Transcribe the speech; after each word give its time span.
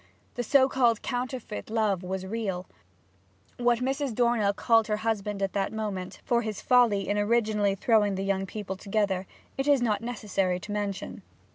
The 0.33 0.41
so 0.41 0.67
called 0.67 1.03
counterfeit 1.03 1.69
love 1.69 2.01
was 2.01 2.25
real. 2.25 2.65
What 3.57 3.81
Mrs. 3.83 4.15
Dornell 4.15 4.51
called 4.51 4.87
her 4.87 4.97
husband 5.05 5.43
at 5.43 5.53
that 5.53 5.71
moment, 5.71 6.21
for 6.25 6.41
his 6.41 6.59
folly 6.59 7.07
in 7.07 7.19
originally 7.19 7.75
throwing 7.75 8.15
the 8.15 8.23
young 8.25 8.47
people 8.47 8.75
together, 8.75 9.27
it 9.59 9.67
is 9.67 9.79
not 9.79 10.01
necessary 10.01 10.59
to 10.61 10.71
mention. 10.71 11.21